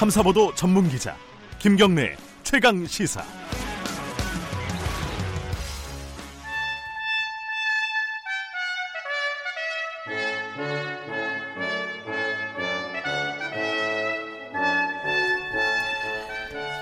[0.00, 1.14] 탐사보도 전문 기자
[1.58, 3.22] 김경래 최강 시사.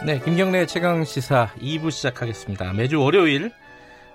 [0.06, 2.72] 네, 김경래 최강 시사 2부 시작하겠습니다.
[2.74, 3.50] 매주 월요일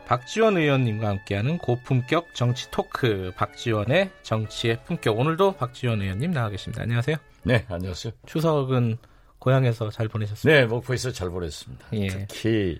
[0.08, 5.18] 박지원 의원님과 함께하는 고품격 정치 토크 박지원의 정치의 품격.
[5.18, 6.84] 오늘도 박지원 의원님 나와 계십니다.
[6.84, 7.16] 안녕하세요.
[7.44, 8.13] 네, 안녕하세요.
[8.26, 8.98] 추석은
[9.40, 10.60] 고향에서 잘 보내셨습니까?
[10.62, 11.88] 네, 목포에서 잘 보냈습니다.
[11.94, 12.08] 예.
[12.27, 12.80] 특히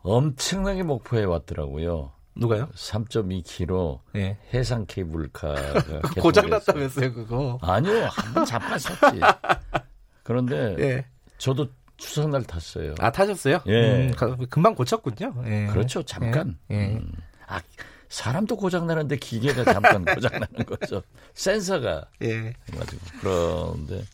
[0.00, 2.12] 엄청나게 목포에 왔더라고요.
[2.34, 2.68] 누가요?
[2.74, 4.38] 3.2km 예.
[4.54, 5.54] 해상 케이블카가
[6.20, 6.48] 고장 개통됐어요.
[6.48, 7.58] 났다면서요, 그거.
[7.62, 9.20] 아니요, 한번 섰지.
[10.24, 11.06] 그런데 예.
[11.38, 11.68] 저도
[12.06, 12.94] 추석날 탔어요.
[12.98, 13.60] 아, 타셨어요?
[13.66, 14.08] 예.
[14.08, 15.34] 음, 가- 금방 고쳤군요.
[15.46, 15.66] 예.
[15.70, 16.58] 그렇죠, 잠깐.
[16.70, 16.74] 예.
[16.76, 16.86] 예.
[16.96, 17.12] 음.
[17.46, 17.60] 아,
[18.08, 21.02] 사람도 고장 나는데 기계가 잠깐 고장 나는 거죠.
[21.34, 22.54] 센서가 예.
[22.72, 24.04] 해가지고 그런데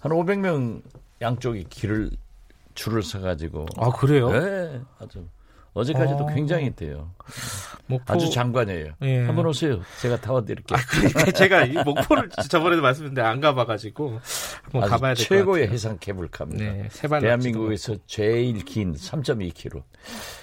[0.00, 0.82] 한 500명
[1.22, 2.10] 양쪽이 길을
[2.74, 4.30] 줄을 서가지고 아, 그래요?
[4.30, 5.26] 네, 아주
[5.78, 6.26] 어제까지도 어.
[6.34, 7.10] 굉장히 돼요.
[7.86, 8.12] 목포.
[8.12, 8.92] 아주 장관이에요.
[9.02, 9.24] 예.
[9.24, 9.80] 한번 오세요.
[10.00, 10.78] 제가 타워드릴게요.
[10.78, 14.20] 아, 그러니까 제가 이 목포를 저번에도 말씀드렸는데 안 가봐가지고
[14.62, 15.74] 한번 가봐야 될것 최고의 같아요.
[15.74, 16.64] 해상 케이블카입니다.
[16.64, 16.88] 네,
[17.20, 19.82] 대한민국에서 제일 긴 3.2km.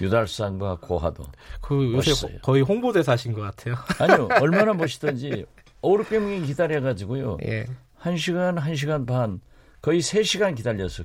[0.01, 1.23] 유달산과 고하도.
[1.61, 2.39] 그 요새 멋있어요.
[2.41, 3.75] 거의 홍보대사신 것 같아요.
[3.99, 5.45] 아니요, 얼마나 멋있던지
[5.81, 7.37] 5, 600명이 기다려가지고요.
[7.45, 7.65] 예.
[8.03, 9.39] 1 시간, 1 시간 반,
[9.81, 11.03] 거의 3 시간 기다려서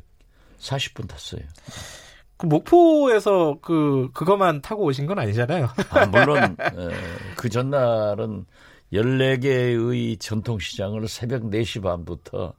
[0.59, 1.41] 40분 탔어요.
[2.41, 5.69] 그 목포에서 그 그거만 타고 오신 건 아니잖아요.
[5.91, 6.91] 아, 물론 에,
[7.37, 8.47] 그 전날은
[8.95, 12.55] 14개의 전통시장을 새벽 4시 반부터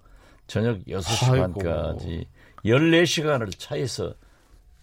[0.45, 1.59] 저녁 6시 아이고.
[1.59, 2.25] 반까지
[2.63, 4.13] 14시간을 차에서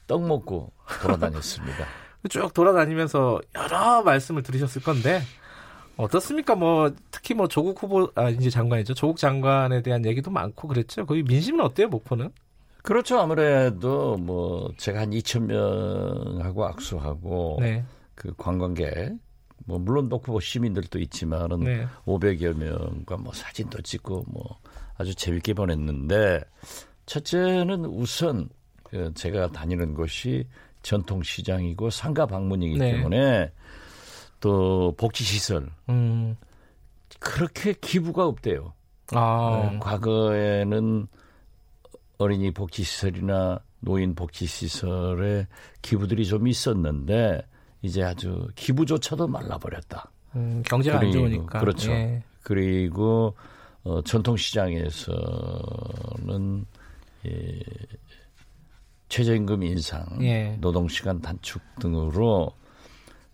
[0.09, 1.87] 떡 먹고 돌아다녔습니다.
[2.29, 5.23] 쭉 돌아다니면서 여러 말씀을 들으셨을 건데
[5.97, 6.57] 어떻습니까?
[6.57, 8.95] 뭐 특히 뭐 조국 후보 아 이제 장관이죠.
[8.95, 11.07] 조국 장관에 대한 얘기도 많고 그랬죠.
[11.07, 12.31] 거기 민심은 어때요, 목포는?
[12.89, 13.19] 그렇죠.
[13.19, 17.85] 아무래도 뭐 제가 한 2천 명하고 악수하고 네.
[18.15, 19.13] 그 관광객
[19.67, 21.87] 뭐 물론 녹포 시민들도 있지만은 네.
[22.07, 24.57] 500여 명과 뭐 사진도 찍고 뭐
[24.97, 26.41] 아주 재밌게 보냈는데
[27.05, 28.49] 첫째는 우선
[28.85, 30.47] 그 제가 다니는 곳이
[30.81, 32.93] 전통 시장이고 상가 방문이기 네.
[32.93, 33.53] 때문에
[34.41, 36.39] 또 복지 시설 음.
[37.21, 38.73] 그렇게 기부가 없대요.
[39.13, 39.69] 아.
[39.73, 41.07] 네, 과거에는
[42.19, 45.47] 어린이 복지시설이나 노인 복지시설에
[45.83, 47.43] 기부들이 좀 있었는데
[47.83, 50.11] 이제 아주 기부조차도 말라버렸다.
[50.35, 51.61] 음, 경제가 안 그리고, 좋으니까.
[51.61, 51.93] 그렇죠.
[51.93, 52.23] 예.
[52.43, 53.35] 그리고
[53.85, 56.67] 어, 전통시장에서는
[57.27, 57.61] 예,
[59.09, 60.57] 최저임금 인상, 예.
[60.61, 62.53] 노동시간 단축 등으로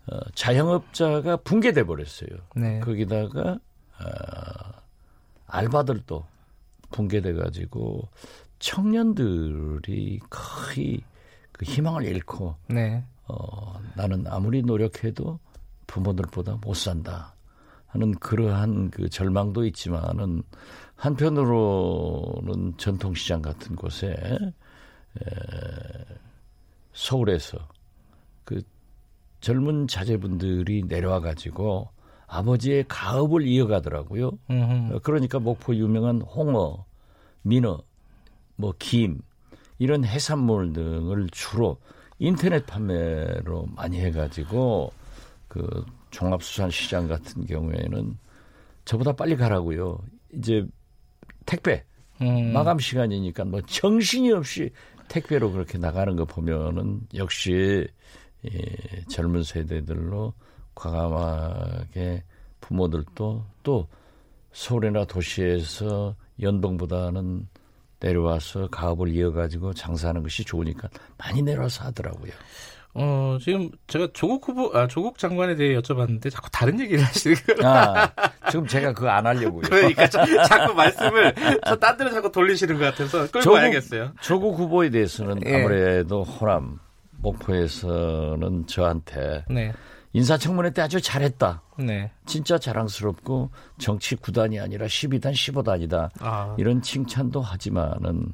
[0.07, 2.29] 어, 자영업자가 붕괴돼 버렸어요.
[2.55, 2.79] 네.
[2.81, 3.57] 거기다가
[3.99, 4.05] 어,
[5.47, 6.23] 알바들도
[6.91, 8.07] 붕괴돼 가지고
[8.65, 10.99] 청년들이 거의
[11.51, 13.03] 그 희망을 잃고 네.
[13.27, 15.37] 어, 나는 아무리 노력해도
[15.85, 17.35] 부모들보다 못 산다
[17.85, 20.41] 하는 그러한 그 절망도 있지만은
[20.95, 25.25] 한편으로는 전통시장 같은 곳에 에,
[26.91, 27.59] 서울에서
[28.45, 28.63] 그
[29.41, 31.89] 젊은 자제분들이 내려와 가지고
[32.25, 34.31] 아버지의 가업을 이어가더라고요.
[34.49, 34.95] 음흠.
[34.95, 36.83] 어, 그러니까 목포 유명한 홍어,
[37.43, 37.83] 민어,
[38.55, 39.19] 뭐 김
[39.79, 41.77] 이런 해산물 등을 주로
[42.19, 44.91] 인터넷 판매로 많이 해가지고
[45.47, 48.17] 그 종합수산시장 같은 경우에는
[48.85, 49.99] 저보다 빨리 가라고요.
[50.33, 50.65] 이제
[51.45, 51.83] 택배
[52.21, 52.53] 음.
[52.53, 54.71] 마감 시간이니까 뭐 정신이 없이
[55.09, 57.85] 택배로 그렇게 나가는 거 보면은 역시
[58.45, 58.59] 예,
[59.09, 60.33] 젊은 세대들로
[60.75, 62.23] 과감하게
[62.61, 63.87] 부모들도 또
[64.51, 67.47] 서울이나 도시에서 연봉보다는
[67.99, 72.31] 내려와서 가업을 이어가지고 장사하는 것이 좋으니까 많이 내려와서 하더라고요.
[72.97, 77.69] 어, 지금 제가 조국 후보, 아, 조국 장관에 대해 여쭤봤는데 자꾸 다른 얘기를 하시는 거예요.
[77.69, 78.09] 아,
[78.49, 79.63] 지금 제가 그거 안 하려고요.
[79.67, 84.11] 그러니까 자, 자꾸 말씀을 저딴 데로 자꾸 돌리시는 것 같아서 끌고 조국- 와야겠어요.
[84.21, 85.55] 조국 후보에 대해서는 예.
[85.59, 86.79] 아무래도 호남,
[87.17, 89.73] 목포에서는 저한테 네.
[90.15, 91.61] 인사청문회 때 아주 잘했다.
[91.77, 92.09] 네.
[92.25, 96.09] 진짜 자랑스럽고 정치 9단이 아니라 12단, 15단이다.
[96.21, 98.31] 아, 이런 칭찬도 하지만은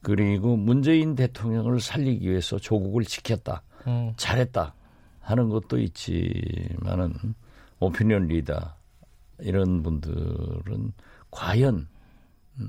[0.00, 3.62] 그리고 문재인 대통령을 살리기 위해서 조국을 지켰다.
[3.88, 4.74] 음, 잘했다
[5.22, 7.12] 하는 것도 있지만은
[7.80, 8.54] 오피니언 리더
[9.40, 10.92] 이런 분들은
[11.32, 11.88] 과연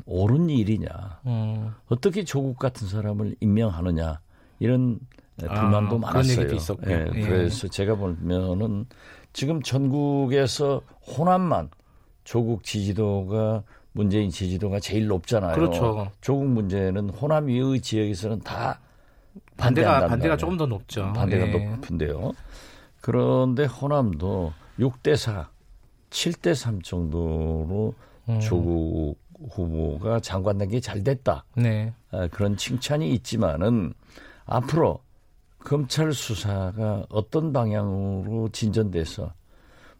[0.07, 0.89] 옳은 일이냐
[1.27, 1.71] 음.
[1.87, 4.19] 어떻게 조국 같은 사람을 임명하느냐
[4.57, 4.99] 이런
[5.37, 6.37] 불만도 아, 그런 많았어요.
[6.39, 6.95] 얘기도 있었고요.
[6.95, 7.21] 예, 예.
[7.21, 8.85] 그래서 제가 보면은
[9.33, 11.69] 지금 전국에서 호남만
[12.23, 15.55] 조국 지지도가 문재인 지지도가 제일 높잖아요.
[15.55, 16.11] 그렇죠.
[16.21, 18.79] 조국 문제는 호남 이의 지역에서는 다
[19.57, 21.11] 반대가 반대가 조금 더 높죠.
[21.13, 21.51] 반대가 예.
[21.69, 22.31] 높은데요.
[23.01, 25.49] 그런데 호남도 6대 4,
[26.09, 27.93] 7대 3 정도로
[28.29, 28.39] 음.
[28.39, 29.17] 조국
[29.51, 31.45] 후보가 장관 단계 잘 됐다.
[31.55, 31.93] 네.
[32.11, 33.93] 아, 그런 칭찬이 있지만은
[34.45, 34.99] 앞으로
[35.65, 39.33] 검찰 수사가 어떤 방향으로 진전돼서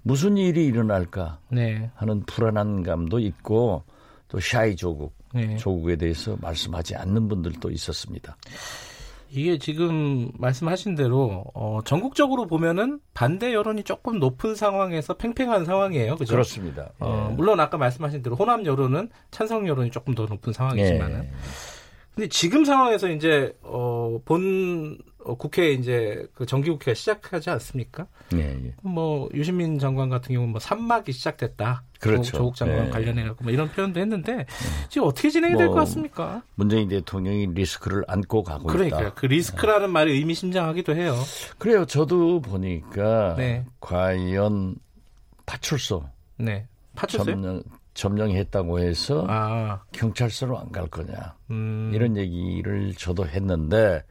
[0.03, 1.89] 무슨 일이 일어날까 네.
[1.95, 3.83] 하는 불안한 감도 있고
[4.27, 5.57] 또 샤이 조국, 네.
[5.57, 8.37] 조국에 대해서 말씀하지 않는 분들도 있었습니다.
[9.31, 16.15] 이게 지금 말씀하신 대로 어, 전국적으로 보면은 반대 여론이 조금 높은 상황에서 팽팽한 상황이에요.
[16.15, 16.33] 그죠?
[16.35, 16.91] 그렇습니다.
[16.99, 17.35] 어, 예.
[17.35, 21.23] 물론 아까 말씀하신 대로 호남 여론은 찬성 여론이 조금 더 높은 상황이지만은.
[21.23, 21.29] 예.
[22.13, 28.05] 근데 지금 상황에서 이제 어, 본 어, 국회 이제 그 정기국회가 시작하지 않습니까?
[28.31, 28.73] 네, 예.
[28.83, 31.83] 뭐 유시민 장관 같은 경우는 뭐 산막이 시작됐다.
[31.99, 32.37] 그렇죠.
[32.37, 32.89] 조국 장관 네.
[32.91, 34.45] 관련해 갖고 뭐 이런 표현도 했는데 네.
[34.89, 36.43] 지금 어떻게 진행이 뭐 될것 같습니까?
[36.55, 39.07] 문재인 대통령이 리스크를 안고 가고 그러니까요.
[39.07, 39.13] 있다.
[39.15, 39.91] 그 리스크라는 네.
[39.91, 41.15] 말이 의미심장하기도 해요.
[41.57, 41.85] 그래요.
[41.85, 43.65] 저도 보니까 네.
[43.79, 44.75] 과연
[45.47, 46.03] 파출소
[46.37, 46.67] 네.
[46.95, 47.63] 파출소 점령,
[47.95, 49.81] 점령했다고 해서 아.
[49.91, 51.91] 경찰서로 안 갈 거냐 음.
[51.93, 54.03] 이런 얘기를 저도 했는데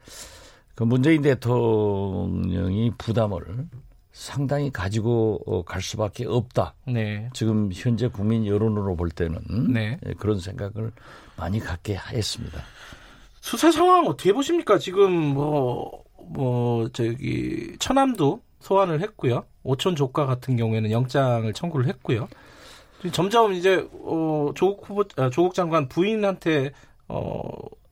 [0.74, 3.66] 그 문재인 대통령이 부담을
[4.12, 6.74] 상당히 가지고 어, 갈 수밖에 없다.
[6.86, 7.28] 네.
[7.32, 9.40] 지금 현재 국민 여론으로 볼 때는
[9.72, 9.98] 네.
[10.06, 10.92] 예, 그런 생각을
[11.36, 12.60] 많이 갖게 했습니다.
[13.40, 14.78] 수사 상황 어떻게 보십니까?
[14.78, 19.44] 지금 뭐뭐 뭐 저기 천암도 소환을 했고요.
[19.64, 22.28] 오천 조카 같은 경우에는 영장을 청구를 했고요.
[23.12, 26.72] 점점 이제 어, 조국 후보 아, 조국 장관 부인한테
[27.08, 27.42] 어,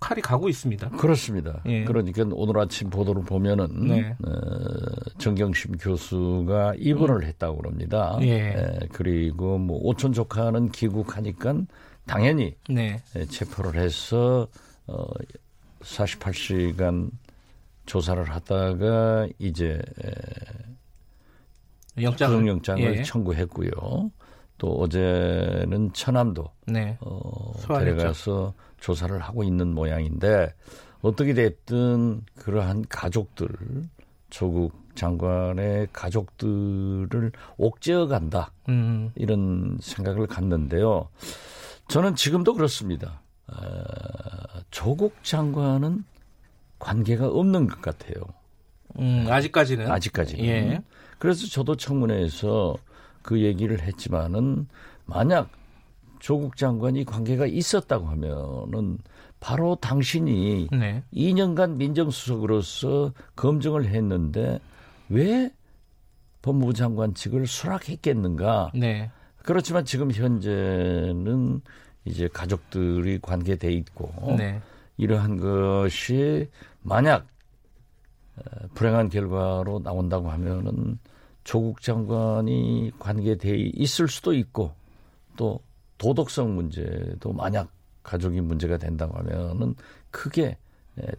[0.03, 0.91] 칼이 가고 있습니다.
[0.91, 1.63] 그렇습니다.
[1.67, 1.85] 예.
[1.85, 4.17] 그러니까 오늘 아침 보도를 보면은 네.
[4.25, 7.23] 어, 정경심 교수가 입원을 음.
[7.23, 8.19] 했다고 그럽니다.
[8.23, 8.27] 예.
[8.27, 8.79] 예.
[8.93, 11.55] 그리고 뭐 오촌 조카는 귀국하니까
[12.07, 13.01] 당연히 네.
[13.17, 14.49] 예, 체포를 해서
[14.89, 15.07] 어,
[15.83, 17.11] 48시간
[17.87, 19.81] 조사를 하다가 이제
[22.01, 23.03] 영장을, 영장을 예.
[23.03, 24.11] 청구했고요.
[24.63, 26.97] 또 어제는 천암도 네.
[27.01, 30.55] 어, 데려가서 조사를 하고 있는 모양인데
[31.01, 33.49] 어떻게 됐든 그러한 가족들
[34.31, 39.11] 조국 장관의 가족들을 옥죄어 간다 음.
[39.17, 41.09] 이런 생각을 갖는데요.
[41.89, 43.21] 저는 지금도 그렇습니다.
[43.49, 43.57] 어,
[44.71, 46.05] 조국 장관은
[46.79, 48.15] 관계가 없는 것 같아요.
[49.01, 50.45] 음, 아직까지는 아직까지는.
[50.45, 50.83] 예.
[51.19, 52.77] 그래서 저도 청문회에서
[53.23, 54.67] 그 얘기를 했지만은
[55.05, 55.51] 만약
[56.19, 58.99] 조국 장관이 관계가 있었다고 하면은
[59.41, 61.03] 바로 당신이 네.
[61.13, 64.61] 2년간 민정수석으로서 검증을 했는데
[65.09, 65.51] 왜
[66.43, 68.71] 법무부 장관 측을 수락했겠는가?
[68.75, 69.11] 네.
[69.43, 71.61] 그렇지만 지금 현재는
[72.05, 74.61] 이제 가족들이 관계돼 있고 네.
[74.97, 76.49] 이러한 것이
[76.83, 77.27] 만약
[78.37, 80.99] 어, 불행한 결과로 나온다고 하면은
[81.45, 84.73] 조국 장관이 관계돼 있을 수도 있고
[85.37, 85.61] 또
[85.99, 87.69] 도덕성 문제도 만약
[88.03, 89.75] 가족이 문제가 된다고 하면은
[90.11, 90.57] 크게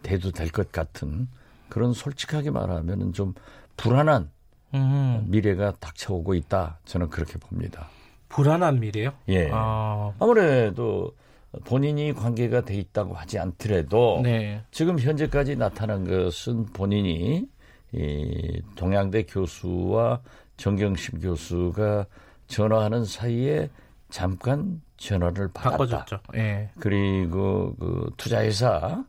[0.02, 1.28] 대두 될 것 같은
[1.68, 3.34] 그런 솔직하게 말하면은 좀
[3.76, 4.30] 불안한
[4.74, 5.24] 음.
[5.28, 6.78] 미래가 닥쳐오고 있다.
[6.84, 7.88] 저는 그렇게 봅니다.
[8.28, 9.12] 불안한 미래요?
[9.28, 9.50] 예.
[9.52, 10.12] 아.
[10.18, 11.12] 아무래도
[11.64, 14.62] 본인이 관계가 돼 있다고 하지 않더라도 네.
[14.72, 17.46] 지금 현재까지 나타난 것은 본인이
[17.94, 20.20] 이 동양대 교수와
[20.56, 22.06] 정경심 교수가
[22.46, 23.70] 전화하는 사이에
[24.10, 25.70] 잠깐 전화를 받았다.
[25.70, 26.18] 바꿔줬죠.
[26.36, 26.70] 예.
[26.78, 29.04] 그리고 그 투자회사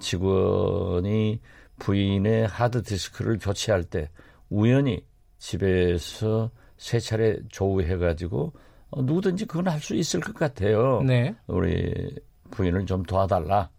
[0.00, 1.40] 직원이
[1.78, 4.08] 부인의 하드디스크를 교체할 때
[4.50, 5.04] 우연히
[5.38, 8.52] 집에서 세 차례 조우해가지고
[8.90, 11.02] 어, 누구든지 그건 할 수 있을 것 같아요.
[11.02, 11.34] 네.
[11.46, 12.14] 우리
[12.50, 13.70] 부인을 좀 도와달라.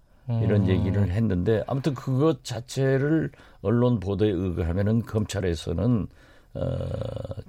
[0.41, 0.67] 이런 음.
[0.69, 3.29] 얘기를 했는데 아무튼 그것 자체를
[3.63, 6.07] 언론 보도에 의거하면은 검찰에서는
[6.53, 6.61] 어,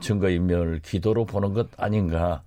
[0.00, 2.42] 증거인멸 기도로 보는 것 아닌가.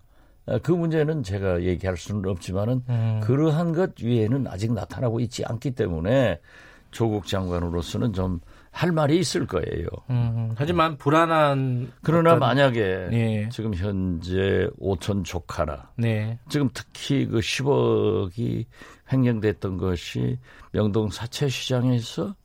[0.47, 3.19] 어, 그 문제는 제가 얘기할 수는 없지만은 음.
[3.23, 6.39] 그러한 것 위에는 아직 나타나고 있지 않기 때문에
[6.89, 8.39] 조국 장관으로서는 좀
[8.77, 9.87] 할 말이 있을 거예요.
[10.11, 11.91] 음, 하지만 불안한.
[12.03, 12.39] 그러나 어떤...
[12.39, 13.49] 만약에 네.
[13.51, 15.89] 지금 현재 5천 조카라.
[15.95, 16.37] 네.
[16.47, 18.65] 지금 특히 그 10억이
[19.11, 20.37] 횡령됐던 것이
[20.71, 22.35] 명동 사채 시장에서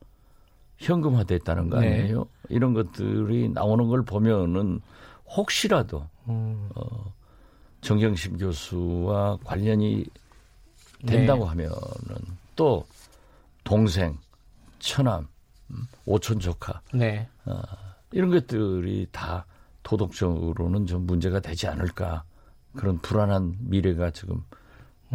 [0.83, 2.01] 현금화됐다는 거 네.
[2.01, 2.19] 아니에요?
[2.19, 2.55] 네.
[2.55, 4.81] 이런 것들이 나오는 걸 보면은
[5.25, 6.69] 혹시라도 음.
[6.75, 7.13] 어,
[7.81, 10.05] 정경심 교수와 관련이
[11.05, 11.49] 된다고 네.
[11.49, 11.75] 하면은
[12.55, 12.85] 또
[13.63, 14.17] 동생,
[14.79, 15.27] 처남,
[15.71, 17.27] 음, 오촌 조카 네.
[17.45, 17.61] 어,
[18.11, 19.45] 이런 것들이 다
[19.83, 22.23] 도덕적으로는 좀 문제가 되지 않을까
[22.75, 24.43] 그런 불안한 미래가 지금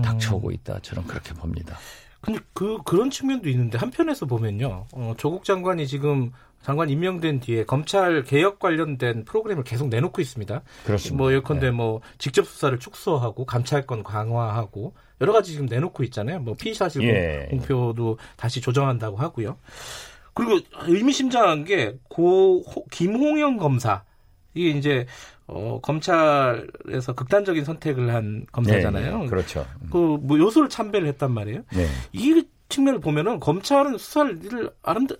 [0.02, 0.78] 닥쳐오고 있다.
[0.80, 1.76] 저는 그렇게 봅니다.
[2.20, 6.32] 근데 그 그런 측면도 있는데 한편에서 보면요, 어, 조국 장관이 지금
[6.62, 10.62] 장관 임명된 뒤에 검찰 개혁 관련된 프로그램을 계속 내놓고 있습니다.
[10.84, 11.16] 그렇습니다.
[11.16, 11.70] 뭐 예컨대 네.
[11.70, 16.40] 뭐 직접 수사를 축소하고 감찰권 강화하고 여러 가지 지금 내놓고 있잖아요.
[16.40, 17.46] 뭐 피의 사실 예.
[17.50, 19.56] 공표도 다시 조정한다고 하고요.
[20.34, 24.02] 그리고 의미심장한 게 고 김홍영 검사
[24.58, 25.06] 이게 이제
[25.46, 29.16] 어, 검찰에서 극단적인 선택을 한 검사잖아요.
[29.18, 29.64] 네, 네, 그렇죠.
[29.90, 31.62] 그 뭐 요소를 참배를 했단 말이에요.
[31.72, 31.86] 네.
[32.12, 34.38] 이 측면을 보면은 검찰은 수사를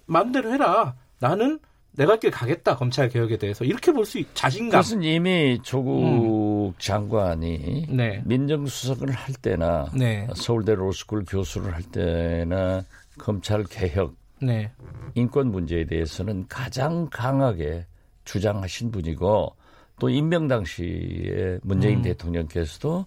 [0.07, 0.95] 마음대로 해라.
[1.18, 1.59] 나는
[1.92, 4.83] 내가 길 가겠다 검찰 개혁에 대해서 이렇게 볼 수 자신감.
[4.83, 6.75] 그것은 이미 조국 음.
[6.78, 8.23] 장관이 네.
[8.25, 10.28] 민정수석을 할 때나 네.
[10.37, 12.85] 서울대 로스쿨 교수를 할 때나
[13.18, 14.71] 검찰 개혁, 네.
[15.14, 17.87] 인권 문제에 대해서는 가장 강하게
[18.28, 19.56] 주장하신 분이고
[19.99, 22.02] 또 임명 당시에 문재인 음.
[22.02, 23.06] 대통령께서도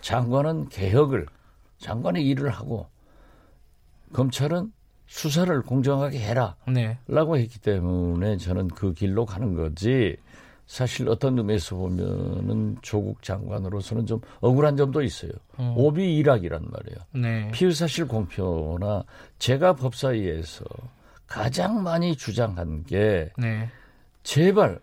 [0.00, 1.26] 장관은 개혁을
[1.78, 2.88] 장관의 일을 하고
[4.12, 4.72] 검찰은
[5.06, 6.56] 수사를 공정하게 해라.
[6.66, 6.98] 네.
[7.06, 10.16] 라고 했기 때문에 저는 그 길로 가는 거지.
[10.66, 15.32] 사실 어떤 의미에서 보면은 조국 장관으로서는 좀 억울한 점도 있어요.
[15.60, 15.74] 음.
[15.76, 16.98] 오비 일학이란 말이에요.
[17.12, 17.50] 네.
[17.52, 19.04] 피의 사실 공표나
[19.38, 20.64] 제가 법사위에서
[21.26, 23.68] 가장 많이 주장한 게 네.
[24.22, 24.80] 제발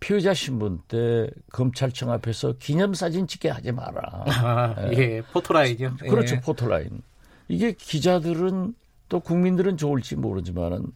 [0.00, 4.24] 피의자 신분 때 검찰청 앞에서 기념사진 찍게 하지 마라.
[4.26, 5.96] 아, 예, 포토라인이요.
[5.96, 6.40] 그렇죠, 예.
[6.40, 7.02] 포토라인.
[7.48, 8.74] 이게 기자들은
[9.08, 10.86] 또 국민들은 좋을지 모르지만은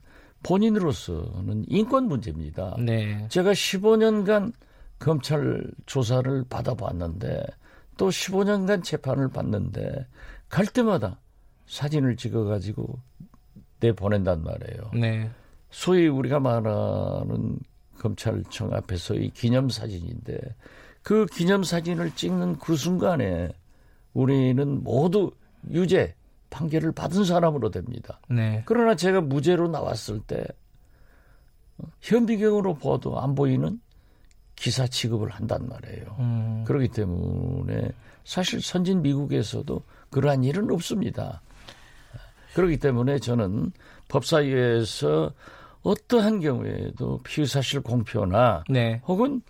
[0.42, 2.76] 본인으로서는 인권 문제입니다.
[2.78, 3.26] 네.
[3.28, 4.52] 제가 15년간
[4.98, 7.44] 검찰 조사를 받아봤는데
[7.96, 10.06] 또 15년간 재판을 받는데
[10.48, 11.18] 갈 때마다
[11.66, 12.98] 사진을 찍어가지고
[13.80, 14.90] 내 보낸단 말이에요.
[14.94, 15.30] 네.
[15.72, 17.58] 소위 우리가 말하는
[17.98, 20.38] 검찰청 앞에서의 기념사진인데
[21.02, 23.50] 그 기념사진을 찍는 그 순간에
[24.12, 25.32] 우리는 모두
[25.70, 26.14] 유죄
[26.50, 28.20] 판결을 받은 사람으로 됩니다.
[28.28, 28.62] 네.
[28.66, 30.44] 그러나 제가 무죄로 나왔을 때
[32.02, 33.80] 현비경으로 봐도 안 보이는
[34.54, 36.16] 기사 취급을 한단 말이에요.
[36.18, 36.64] 음.
[36.66, 37.90] 그렇기 때문에
[38.24, 41.40] 사실 선진 미국에서도 그러한 일은 없습니다.
[42.54, 43.72] 그렇기 때문에 저는
[44.08, 45.32] 법사위에서
[45.82, 49.00] 어떠한 경우에도 피의사실 공표나 네.
[49.06, 49.42] 혹은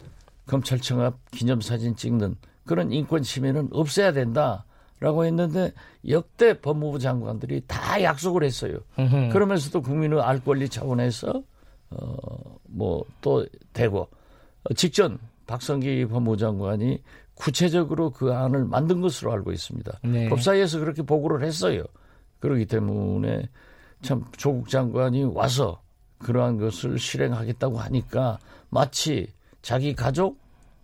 [0.47, 4.65] 검찰청 앞 기념사진 찍는 그런 인권 침해는 없애야 된다.
[5.03, 5.73] 라고 했는데
[6.09, 8.79] 역대 법무부 장관들이 다 약속을 했어요.
[9.01, 9.31] 으흠.
[9.31, 11.43] 그러면서도 국민의 알 권리 차원에서
[11.91, 14.09] 어뭐 또 되고
[14.63, 17.03] 어, 직전 박성기 법무부 장관이
[17.35, 19.99] 구체적으로 그 안을 만든 것으로 알고 있습니다.
[20.05, 20.29] 네.
[20.29, 21.83] 법사위에서 그렇게 보고를 했어요.
[22.39, 23.49] 그렇기 때문에
[24.03, 25.83] 참 조국 장관이 와서
[26.23, 28.39] 그러한 것을 실행하겠다고 하니까
[28.71, 29.29] 마치
[29.61, 30.39] 자기 가족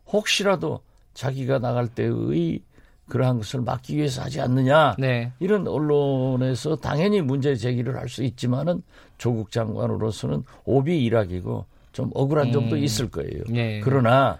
[0.06, 0.80] 혹시라도
[1.14, 2.62] 자기가 나갈 때의
[3.08, 4.96] 그러한 것을 막기 위해서 하지 않느냐.
[4.98, 5.32] 네.
[5.40, 8.82] 이런 언론에서 당연히 문제 제기를 할 수 있지만은
[9.16, 12.84] 조국 장관으로서는 오비 일학이고 좀 억울한 점도 음.
[12.84, 13.44] 있을 거예요.
[13.48, 13.80] 네.
[13.80, 14.38] 그러나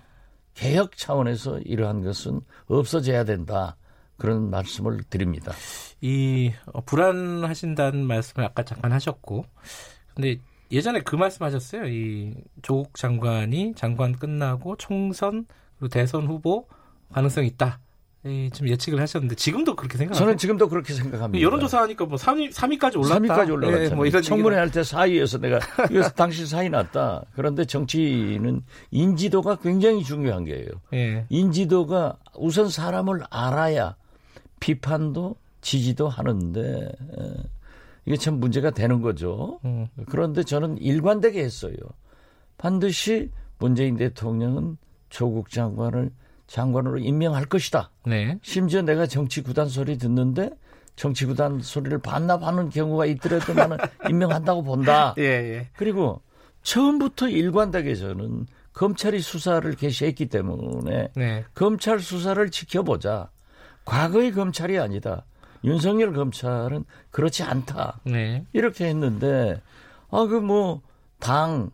[0.55, 3.77] 개혁 차원에서 이러한 것은 없어져야 된다.
[4.19, 5.53] 그런 말씀을 드립니다.
[6.01, 9.45] 이 어, 불안하신다는 말씀을 아까 잠깐 하셨고,
[10.15, 10.39] 근데
[10.71, 11.87] 예전에 그 말씀하셨어요.
[11.87, 15.47] 이 조국 장관이 장관 끝나고 총선
[15.79, 16.67] 그리고 대선 후보
[17.13, 17.81] 가능성 이 있다.
[18.27, 20.27] 예, 좀 예측을 하셨는데 지금도 그렇게 생각하세요?
[20.27, 21.41] 저는 지금도 그렇게 생각합니다.
[21.41, 23.15] 여론조사 하니까 뭐 3위, 3위까지 올랐다.
[23.15, 23.91] 3위까지 올라갔잖아요.
[23.91, 25.61] 예, 뭐 이런 청문회 할때 4위여서 내가
[25.91, 27.25] 이거 당시 4위 났다.
[27.35, 30.69] 그런데 정치는 인지도가 굉장히 중요한 게예요.
[30.95, 31.27] 예.
[31.29, 33.95] 인지도가 우선 사람을 알아야
[34.59, 37.35] 비판도 지지도 하는데 예,
[38.09, 39.61] 이게 참 문제가 되는 거죠.
[39.67, 39.87] 음.
[40.09, 41.75] 그런데 저는 일관되게 했어요.
[42.57, 44.79] 반드시 문재인 대통령은
[45.11, 46.11] 조국 장관을
[46.47, 47.91] 장관으로 임명할 것이다.
[48.07, 48.39] 네.
[48.41, 50.49] 심지어 내가 정치 구단 소리 듣는데
[50.97, 53.77] 정치 구단 소리를 반납하는 경우가 있더라도 나는
[54.09, 55.15] 임명한다고 본다.
[55.19, 55.69] 예, 예.
[55.77, 56.23] 그리고
[56.63, 61.45] 처음부터 일관되게 저는 검찰이 수사를 개시했기 때문에 네.
[61.55, 63.29] 검찰 수사를 지켜보자.
[63.85, 65.27] 과거의 검찰이 아니다.
[65.65, 68.01] 윤석열 검찰은 그렇지 않다.
[68.05, 68.45] 네.
[68.53, 69.61] 이렇게 했는데
[70.11, 70.81] 아 그 뭐
[71.19, 71.71] 당,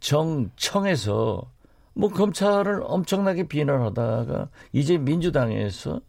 [0.00, 1.42] 정, 청에서
[1.94, 6.00] 뭐 검찰을 엄청나게 비난하다가 이제 민주당에서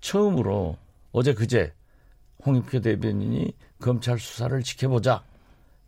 [0.00, 0.76] 처음으로
[1.12, 1.72] 어제 그제
[2.44, 5.22] 홍익표 대변인이 검찰 수사를 지켜보자.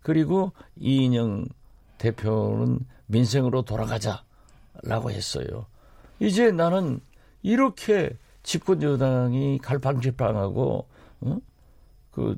[0.02, 1.46] 그리고 이인영
[1.98, 5.66] 대표는 민생으로 돌아가자라고 했어요.
[6.18, 7.00] 이제 나는
[7.42, 8.10] 이렇게
[8.42, 10.86] 집권 여당이 갈팡질팡하고
[11.20, 11.38] 어?
[12.10, 12.36] 그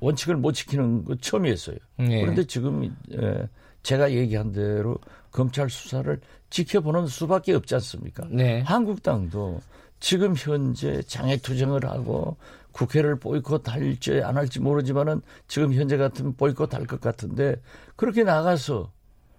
[0.00, 1.76] 원칙을 못 지키는 거 처음이었어요.
[1.98, 2.20] 네.
[2.20, 3.48] 그런데 지금 예,
[3.82, 4.98] 제가 얘기한 대로
[5.30, 8.26] 검찰 수사를 지켜보는 수밖에 없지 않습니까?
[8.30, 8.60] 네.
[8.62, 9.60] 한국당도
[10.00, 12.36] 지금 현재 장애 투쟁을 하고
[12.72, 17.56] 국회를 보이콧할지 안 할지 모르지만은 지금 현재 같으면 보이콧할 것 같은데
[17.96, 18.90] 그렇게 나가서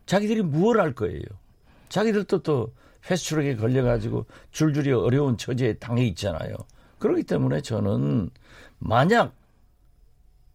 [0.05, 1.23] 자기들이 무엇 할 거예요.
[1.89, 2.71] 자기들도 또
[3.03, 6.55] 패스트트랙에 걸려가지고 줄줄이 어려운 처지에 당해 있잖아요.
[6.99, 8.29] 그렇기 때문에 저는
[8.79, 9.33] 만약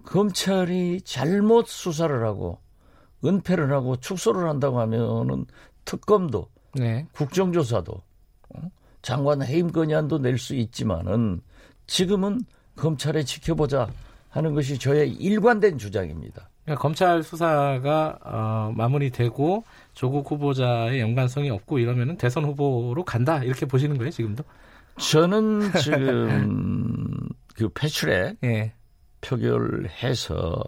[0.05, 2.59] 검찰이 잘못 수사를 하고
[3.25, 5.47] 은폐를 하고 축소를 한다고 하면은
[5.85, 7.07] 특검도 네.
[7.13, 7.93] 국정조사도
[8.51, 8.71] 어?
[9.03, 11.41] 장관 해임 건의안도 낼 수 있지만은
[11.87, 12.41] 지금은
[12.77, 13.89] 검찰에 지켜보자
[14.37, 16.51] 하는 것이 저의 일관된 주장입니다.
[16.65, 19.65] 그러니까 검찰 수사가 어, 마무리되고
[19.95, 24.45] 조국 후보자의 연관성이 없고 이러면은 대선 후보로 간다 이렇게 보시는 거예요 지금도?
[24.99, 27.17] 저는 지금
[27.55, 28.73] 그 패출에 예.
[29.23, 30.63] 표결해서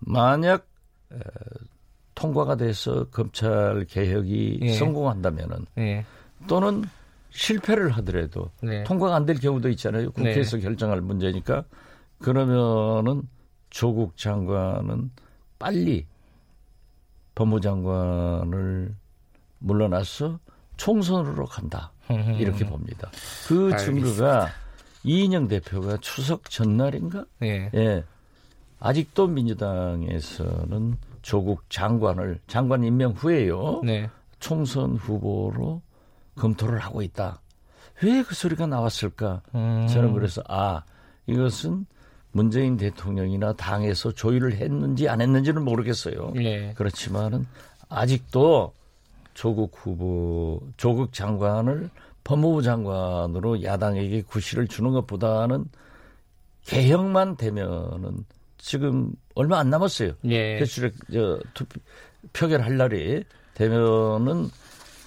[0.00, 0.66] 만약
[1.12, 1.16] 에,
[2.14, 4.72] 통과가 돼서 검찰 개혁이 예.
[4.74, 6.04] 성공한다면은 예.
[6.46, 6.84] 또는
[7.30, 8.84] 실패를 하더라도 네.
[8.84, 10.10] 통과가 안 될 경우도 있잖아요.
[10.10, 10.62] 국회에서 네.
[10.62, 11.64] 결정할 문제니까
[12.20, 13.22] 그러면은
[13.70, 15.10] 조국 장관은
[15.58, 16.06] 빨리
[17.34, 18.94] 법무장관을
[19.58, 20.38] 물러나서
[20.76, 21.92] 총선으로 간다.
[22.38, 23.10] 이렇게 봅니다.
[23.46, 24.48] 그 증거가
[25.04, 27.24] 이인영 대표가 추석 전날인가?
[27.40, 27.70] 네.
[27.74, 28.04] 예.
[28.80, 33.82] 아직도 민주당에서는 조국 장관을 장관 임명 후에요.
[33.84, 34.08] 네.
[34.40, 35.82] 총선 후보로
[36.36, 37.40] 검토를 하고 있다.
[38.02, 39.42] 왜 그 소리가 나왔을까?
[39.54, 39.86] 음.
[39.88, 40.82] 저는 그래서 아
[41.26, 41.86] 이것은
[42.32, 46.32] 문재인 대통령이나 당에서 조율을 했는지 안 했는지는 모르겠어요.
[46.34, 46.72] 네.
[46.76, 47.46] 그렇지만은
[47.88, 48.72] 아직도
[49.34, 51.90] 조국 후보, 조국 장관을
[52.24, 55.64] 법무부 장관으로 야당에게 구실을 주는 것보다는
[56.66, 58.24] 개혁만 되면은
[58.58, 60.12] 지금 얼마 안 남았어요.
[60.24, 60.58] 예.
[60.58, 61.80] 대출에 저 투표,
[62.32, 64.50] 표결할 날이 되면은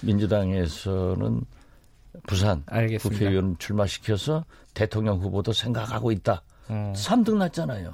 [0.02, 1.42] 민주당에서는
[2.26, 3.08] 부산 알겠습니다.
[3.08, 6.42] 국회의원 출마시켜서 대통령 후보도 생각하고 있다.
[6.72, 6.92] 음.
[6.94, 7.92] 3등 났잖아요.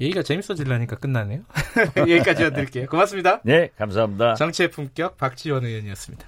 [0.00, 1.42] 얘기가 재밌어질라니까 끝나네요.
[1.96, 2.86] 여기까지 드릴게요.
[2.86, 3.40] 고맙습니다.
[3.44, 4.34] 네, 감사합니다.
[4.34, 6.26] 정치의 품격 박지원 의원이었습니다.